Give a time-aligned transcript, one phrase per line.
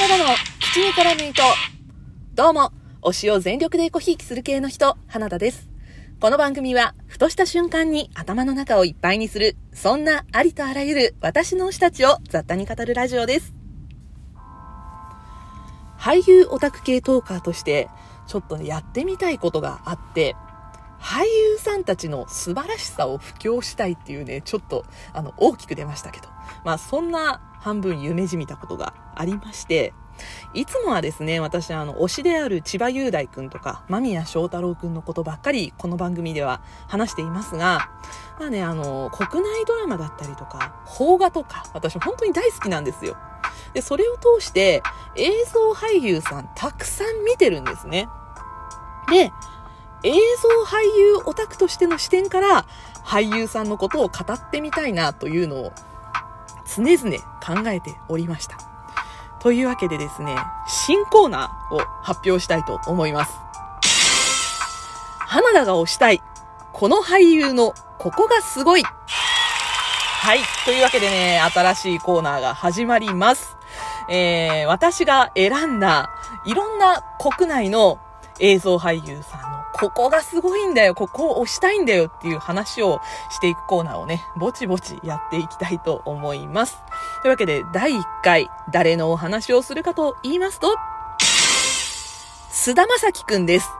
[0.00, 0.26] 花田の
[0.60, 1.42] 口に絡む糸。
[2.34, 2.70] どうも、
[3.02, 5.68] 推しを全力でコひいきする系の人、花田です。
[6.20, 13.56] この番組は、ふとした瞬間に頭の中をいっぱいにする、そんなありとあらゆる私の推したちを雑多に語るラジオです。
[15.98, 17.88] 俳優オタク系トーカーとして、
[18.28, 20.36] ちょっとね、やってみたいことがあって、
[21.00, 26.28] 俳優さんたちの素晴らしさを布教したいっていうね、ちょっと、あの、大きく出ましたけど。
[26.64, 29.94] まあ、そんな半分夢じみたことがありまして、
[30.54, 37.90] いつもはですね、私、あの、推しである千葉雄大くんとか、間宮祥太郎くんのことばっかり、この番組では話していますが、
[38.40, 43.16] まあね、あの、国内ドラマだったりとか、邦画とか、私本当に大好きなんですよ。
[43.74, 44.82] で、それを通して、
[45.16, 48.08] 映像俳優さんたくさん見てるんですね。
[49.10, 49.32] で、
[50.02, 52.64] 映像俳優オタクとしての視点から
[53.04, 55.72] 俳優さんのことを語ってみたいなというのを
[56.66, 58.58] 常々考えておりました。
[59.40, 63.32] というわけでですね、新コーナーを発表したいと思います。
[65.20, 66.22] 花田が推したい、
[66.72, 68.82] この俳優のここがすごい。
[68.82, 70.40] はい。
[70.64, 73.56] というわけでね、新しいコーナーが始まります。
[74.08, 76.10] えー、私が選んだ、
[76.44, 77.98] いろんな国内の
[78.40, 79.47] 映像俳優さん、
[79.78, 86.82] ここがすごいんだよ、ここを押したいんだよっていう話をしていくコーナーをね、ぼちぼちやっていきたいと思います。
[87.22, 90.76] というわけで、第1回、誰のお話をするかと言いますと、
[92.50, 93.70] 須田正樹くんです。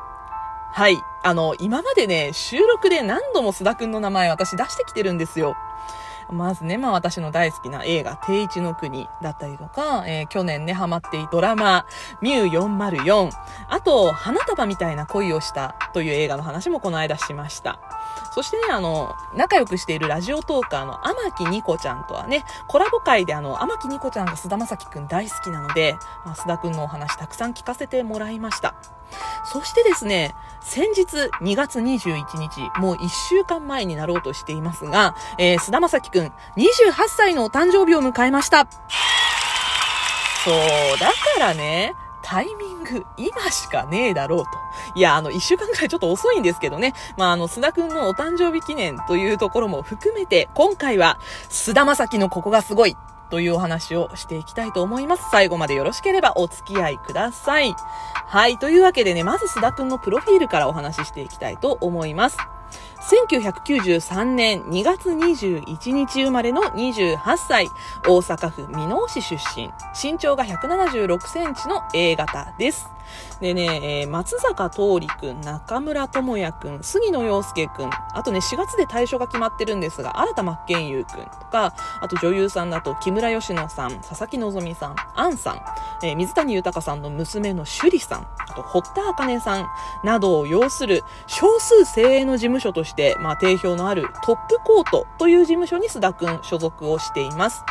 [0.71, 1.03] はい。
[1.25, 5.57] あの、今までね、収録で何度も須田くんの名前私出してきてるんですよ。
[6.31, 11.87] まずね、まあ私の大好きな映画、定一の国だったりとか、えー去年ね、ハマっていたドラマ、
[12.21, 13.31] ミュー404、
[13.69, 17.79] あと、花束みたいな恋をしたという映画の話もこの間しました。
[18.39, 28.77] そしてね、あの、仲良くしているラジオトーカーの天木ニコちゃんとはね、コラボ会であの、天木ニコちゃんが須田正樹くん大好きなので、まあ須田くんのお話たくさん聞かせてもらいました。
[29.45, 31.03] そしてですね、先日
[31.43, 36.33] 2月21日、もう1週間前になろうとしていますが、えー、須田正樹くん28
[37.09, 38.69] 歳のお誕生日を迎えました。
[40.45, 41.93] そう、だからね、
[42.29, 44.51] タイミング今しかねえだろうと。
[44.95, 46.93] いや、あの、一週間くらいちょっと遅いんですけどね。
[47.17, 51.19] まあ、あの、須田くんのお誕生日記念というところも含めて、今回は、
[51.49, 52.99] 須田正樹のここがすごい
[53.31, 55.25] というお話をしていきたいと思います。
[55.31, 57.75] 最後までよろしければお付き合いください。
[58.27, 58.59] はい。
[58.59, 62.37] というわけでね、まず須田くんのプロフィールからお話ししていきたいと思います。
[63.09, 67.69] 1993年2月21日生まれの28歳、
[68.07, 72.91] 大阪府箕面市出身、身長が176センチの A 型です。
[73.41, 85.63] でね、えー松坂桃李くん、中村智也くん、杉野陽介くん、あとね、4月で退所が決まってるんですが、新田真剣佑くんとか、あと女優さんだと木村佳乃さん、佐々木希さん、杏さん、
[86.03, 89.67] えー水谷豊さんの娘の趣里さん、あと堀田茜さん
[90.05, 97.65] などを要する少数精鋭の事務所として、まあ、定評のあるトップコートという事務所に須田くん所属をしています。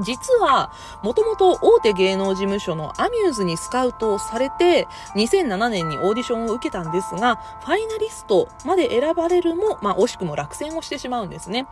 [0.00, 0.70] 実は、
[1.02, 11.66] もともと大手芸能事務所のアミューズにスカウトをされて、2007年にオーディションを受けたんですが、ファイナリストまで選ばれるも、まあ、惜しくも落選をしてしまうんですね。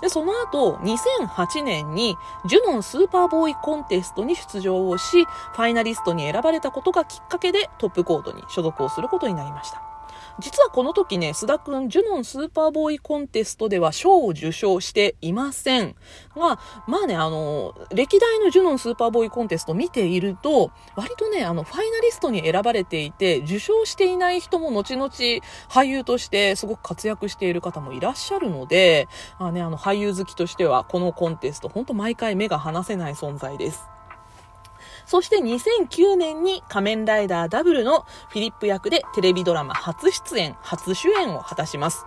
[0.00, 9.89] で、その後、2008年に、ジュノンスーパーボーイコンテストに出場をし、ファイナリストに選ばれたことがきっかけでトップコートに所属をすることになりました。
[10.38, 15.96] 実はこの時ね、須田くん、ジュノンスーパーボーイコンテストでは賞を受賞していません
[16.36, 25.10] が、まあね、あの、歴代のジュノンスーパーボーイコンテスト見ていると、割とね、あの、ファイナリストに選ばれていて、受賞していない人も後々
[25.68, 29.08] 俳優としてすごく活躍している方もいらっしゃるので、
[29.38, 33.99] あね、あの、俳優好きとしては、このコンテスト、本当毎回目が離せない存在です。
[35.10, 42.06] そして2009年に仮面ライダーダブルのフィリップ役でテレビドラマ初出演、初主演を果たします。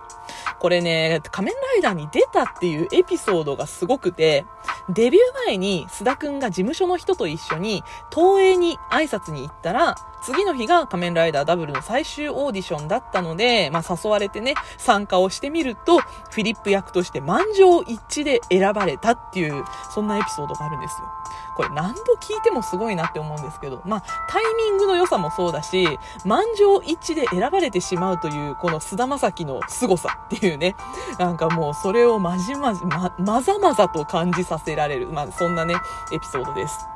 [0.64, 4.46] これね、仮面ライダーに出たっていうエピソードがすごくて、
[4.88, 21.08] デビュー前に須田くんが事務所の人と一緒に東映に挨拶に行ったら、次の日が仮面ライダーダブルの最終オーディションだったので、まあ誘われてね、参加をしてみると、フィリップ役として満場一致で選ばれたっていう、そんなエピソードがあるんですよ。
[21.56, 30.76] これ何度聞いてもすごいなって思うんですけど、まあ、タイミングの良さもそうだし、満場一致で選ばれてしまうという、この菅田正樹の凄さっていういうね、
[31.20, 35.76] なんかもうそれをまじまじ、ま、まざまざと感じさせられる、まあ、そんなね、
[36.14, 36.88] エピソードです。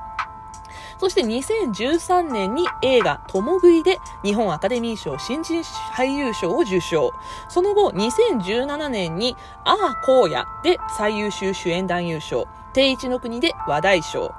[0.98, 7.12] そして2013年に映画、ともぐいで日本アカデミー賞新人俳優賞を受賞。
[7.50, 12.48] その後、2017年に、ああ、荒野で最優秀主演男優賞。
[12.74, 14.34] 定一の国で話題賞。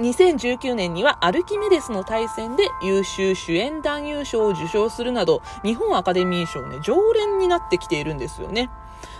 [0.00, 8.70] 2019年にはアルキメデスの対戦で優秀主演男優賞を受賞するなど、日本アカデミー賞ね、常連になってきているんですよね。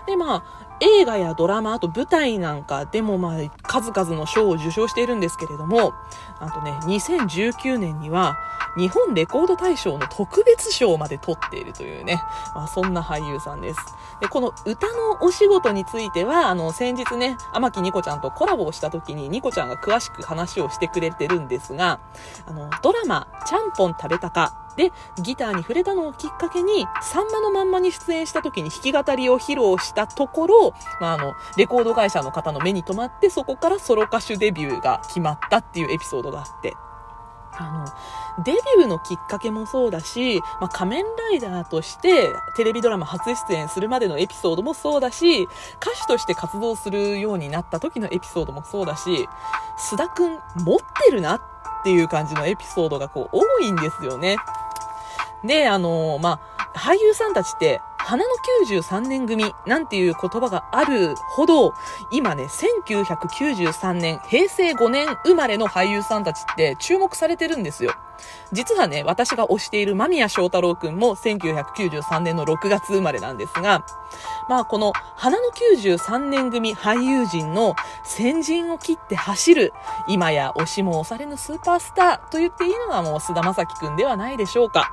[0.07, 5.93] で、まあ、映画やドラマ、あと舞台なんかでもまあ、数々の賞を受賞しているんですけれども、
[6.39, 8.39] あとね、2019年には、
[8.77, 12.23] 日本レコード大賞の特別賞まで取っているというね、
[12.55, 13.81] まあ、そんな俳優さんです。
[14.21, 22.01] で、この歌のお仕事については、あの、先日ね、天木ニコちゃんとコラボをした時に、ニコちゃんが詳しく話をしてくれてるんですが、
[22.47, 36.75] あの、ドラマ、ちゃんぽん食べたかで、ギターに触れたのをきっかけに、さんまのまんまに出演した時に弾き語りを披露したところ、まあ、あの、レコード会社の方の目に留まって、そこからソロ歌手デビューが決まったっていうエピソードがあって、
[37.53, 37.85] あ
[38.39, 45.43] の、デビューのきっかけもそうだし、まあ、仮面ライダーとしてテレビドラマ初出演するまでのエピソードもそうだし、
[45.81, 49.29] 歌手として活動するようになった時のエピソードもそうだし、
[49.79, 51.43] 須田くん持ってるなっ
[51.83, 54.37] ていう感じのエピソードがこう多いんですよね。
[55.45, 58.35] で、あのまあ、俳優さんたちって花の
[58.67, 61.75] 93年組なんていう言葉があるほど、
[62.11, 67.95] 今ね、1993年、平成5年生まれの俳優さんたちって注目されてるんですよ。
[68.53, 73.85] 実はね、私が推している間宮祥太郎くんも1993年の6月生まれなんですが、
[74.49, 79.73] まあこの花の93年組俳優陣の先陣を切って走る、
[80.09, 84.93] 今や推しも押されぬスーパースターと言っていいのがもう菅田将暉くんではないでしょうか。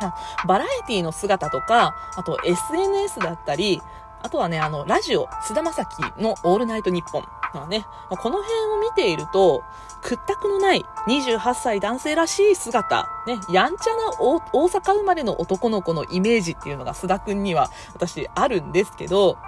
[0.46, 3.82] バラエティの姿とか、あと SNS だったり、
[4.22, 7.24] あとはね、あの、ラジオ、菅田将暉のオールナイトニッポン。
[7.68, 9.62] ね、この辺を見ていると、
[10.02, 19.38] 屈託のない28歳男性らしい姿、ね、やんちゃな大阪生まれの男の子のイメージっていうのが須田くんには私あるんですけど、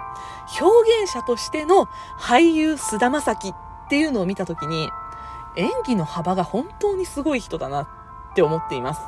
[0.61, 3.55] 表現者としての俳優須田将暉っ
[3.89, 4.89] ていうのを見たときに、
[5.55, 7.87] 演技の幅が本当にすごい人だなっ
[8.35, 9.01] て思っています。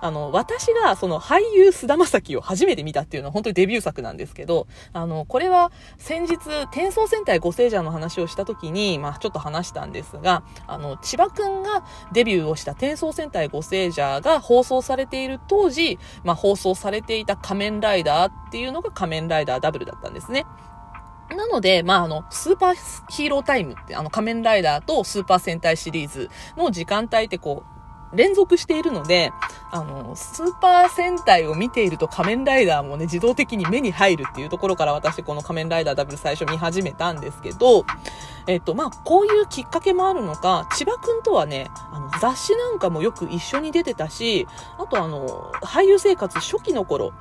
[0.00, 6.34] あの、私がその俳優菅田将暉を初めて見たっていうのは本当にデビュー作なんですけど、あの、これは先日、
[6.64, 20.44] 転送戦隊五星者の話をした時に、まあちょっと話したんですが、あの、千葉くんがデビューをした転送戦隊五星者が放送されている当時、まあ放送されていた仮面ライダーっていうのが仮面ライダーダブルだったんですね。
[21.34, 22.74] なので、まあ、あの、スーパー
[23.10, 27.75] ヒーロータイムって、あの、仮面ライダーとスーパー戦隊シリーズの時間帯ってこう、
[28.12, 29.32] 連続しているので、
[29.70, 37.84] あの、スーパー戦隊を見ていると仮面ライダーもね、自動的に目に入るっていうところから私この仮面ライダーダブル最初見始めたんですけど、
[38.46, 44.46] えっと、まあ、こういうきっかけもあるのか、千葉くんとはね、あの、雑誌なんかもよく一緒に出てたし、
[44.78, 47.12] あとあの、俳優生活初期の頃、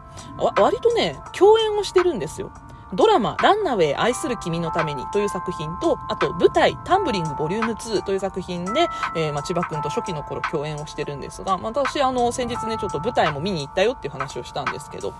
[0.57, 2.51] 割とね、共演をしてるんですよ。
[2.95, 15.13] ドラマ、ランナウェイ愛する君のためにという作品と、あと舞台、タンブリングボリューム2という作品で、えー、まあ、千葉くんと初期の頃共演をしてるんですが、まあ、私、あの、先日ね、ちょっと舞台も見に行ったよっていう話をしたんですけど、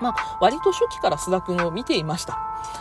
[0.00, 2.38] まあ、割と初期から須田くんを見ていました。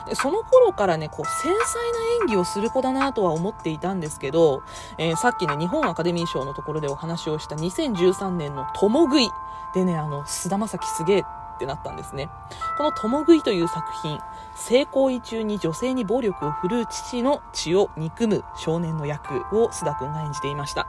[0.07, 4.63] でその頃からね、こう、繊細な演技をする子だなとは思っていたんですけど、
[4.97, 9.29] えー、さっきね、日本アカデミー賞のところでお話をした2013年の共食い
[9.73, 11.25] でね、あの、須田将暉すげえ
[11.63, 12.29] ってなったんですね。
[12.77, 14.19] この共食いという作品、
[14.55, 20.87] 性行為中に女性に暴力を振るう父の血を憎む少年の役を須田くんが演じていました。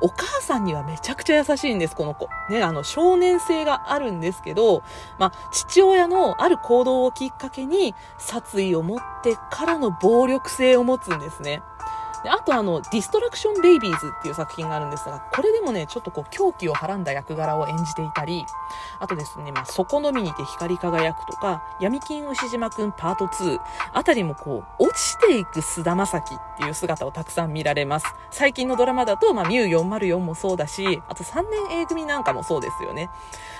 [0.00, 2.28] お母さんにはめちゃくちゃ優しいんです、この子。
[2.50, 4.82] ね、あの、少年性があるんですけど、
[5.18, 11.62] まあ、父親のある行動をきっかけに、殺意を持ってからの暴力性を持つんですね。
[12.26, 18.44] で、あとあの、ディストラクション・ベイビーズっていう作品があるんですが、これでもね、ちょっとこう、狂気をはらんだ役柄を演じていたり、
[18.98, 23.60] あとですね、まあ、底のみにて光り輝くとか、闇金牛島くんパート2
[23.92, 28.06] あたりもこう、落ちていく菅田将暉っていう姿をたくさん見られます。
[28.32, 33.08] 最近のドラマだと、まあ、ミュー404もそうだし、あと3年 A 組なんかもそうですよね。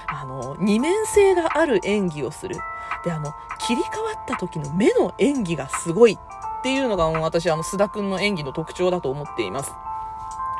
[0.08, 2.56] あの、二面性がある演技をする。
[3.04, 6.18] で、あの、切り替わった時の目の演技がすごい
[6.66, 9.70] っていうのが私、あの、須田くんの演技の特徴だと思っています。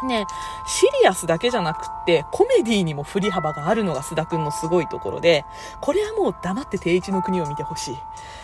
[0.04, 0.24] ね、
[0.64, 5.44] シリアスだけじゃなくって、コメディにも振り幅があるのが須田くんのすごいところで、
[5.80, 7.98] これはもう黙って定一の国を見てほしい。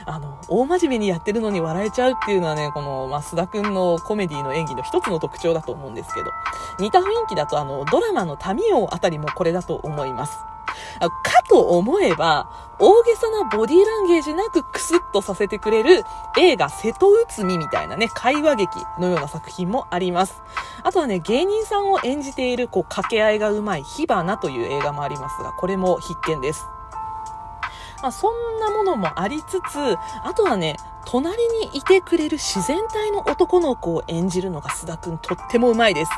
[0.07, 6.33] あの、大真面目にやってるのに笑えちゃうっていうのはね、この、まあ、須田くんのコメディの演技の一つの特徴だと思うんですけど、
[6.81, 10.52] 似た雰囲気だとあの、ドラマの民王あたりもこれだと思います。
[11.01, 16.03] かと思えば、大げさなボディランゲージなくクスッとさせてくれる
[16.37, 20.43] 映画瀬戸内海みたいなね、会話劇のような作品もあります。
[20.83, 26.67] あとはね、芸人さんを演じている、こう、掛け合いがうまい火花という映画もありますが、これも必見です。
[28.03, 36.11] まあ、そんなものもありつつ、あとはね、隣にいてくれる自然体の男の子を演じるのが須田くんとってもうまいです。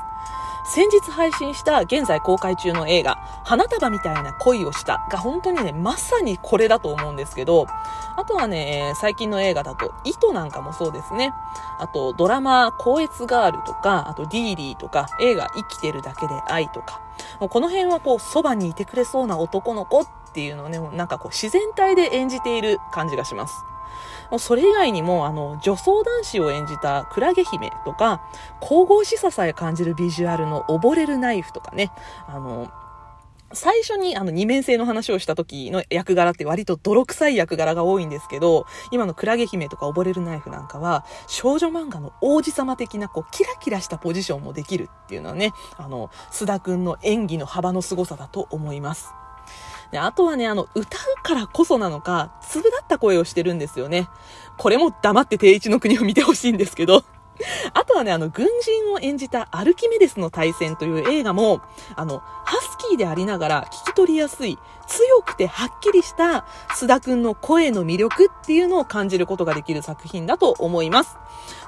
[0.66, 7.66] 先日配信した現在公開中の映画、花束みたいな恋をしたが本当にね、まさにこれだと思うんですけど、
[8.16, 11.34] あとはね、最近の映画だと、糸なんかもそうですね。
[11.78, 17.02] あと、ドラマ、光悦ガールとか、あと、ディーリーとか、映画、生きてるだけで愛とか、
[17.38, 23.66] この辺はこう、そばにいてくれそうな男の子っていうのをね、なんかこう、自然体で演じている感じがします。
[24.34, 28.20] もうそれ以外にも、あの、女装男子を演じたクラゲ姫とか、
[28.60, 31.92] 神々しささえ感じるビジュアルの溺れるナイフとかね、
[32.26, 32.68] あの、
[33.52, 49.14] 最初にあの二面性の話をした時の役柄って割と泥臭い役柄が多いんですけど、今のクラゲ姫とか溺れるナイフなんかは、少女漫画の王子様的なこうキラキラしたポジションもできるっていうのはね、あの、須田くんの演技の幅の凄さだと思います。
[49.94, 54.08] で、あとはね、あの、歌うからこそなのか、粒だった声をしてるんですよね。
[54.58, 57.04] これも黙って定一の国を見てほしいんですけど。
[57.74, 61.60] あとはね、あの、軍人を演じたアルキメデスの対戦という映画も、
[61.96, 66.44] あの、ハスキーでありながら聞き取りやすい、強くてはっきりした
[66.76, 71.16] 須田くんの声の魅力っていうのを感じることができる作品だと思います。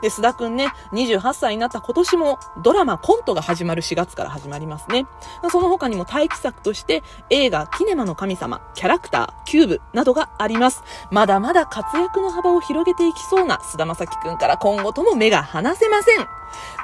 [0.02, 5.06] で、須田くんね、28歳になった今年もドラマコントが始まる4月から始まりますね。
[5.50, 10.82] その他にも待機作として映画キネマの神様、キャラクター、キューブなどがあります。
[11.10, 16.26] まだまだ活躍の幅を広げていきそうな須田正樹くんから今後とも目が離話せません。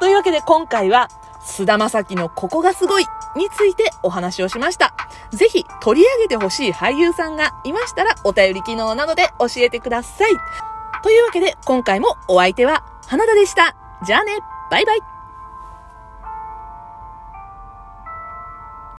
[0.01, 1.09] というわけで今回は
[1.43, 4.95] 菅田将暉のここがすごいについてお話をしました。
[5.31, 10.31] ぜひ取り上げてほしい俳優さんがいましたらお便り機能などで教えてください。
[11.03, 13.75] というわけで今回もお相手は花田でした。
[14.05, 14.39] じゃあね、
[14.71, 15.12] バイバイ。